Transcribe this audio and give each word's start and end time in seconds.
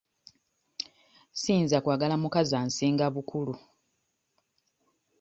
Siyinza 1.39 1.77
kwagala 1.83 2.15
mukazi 2.21 2.53
ansinga 2.61 3.05
bukulu. 3.15 3.53